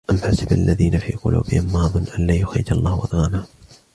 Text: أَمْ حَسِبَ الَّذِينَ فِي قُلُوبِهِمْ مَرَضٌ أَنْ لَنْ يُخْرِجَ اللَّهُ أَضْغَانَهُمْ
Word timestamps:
أَمْ 0.09 0.17
حَسِبَ 0.17 0.51
الَّذِينَ 0.51 0.97
فِي 0.99 1.13
قُلُوبِهِمْ 1.13 1.73
مَرَضٌ 1.73 2.09
أَنْ 2.15 2.27
لَنْ 2.27 2.35
يُخْرِجَ 2.35 2.71
اللَّهُ 2.73 2.93
أَضْغَانَهُمْ 2.93 3.45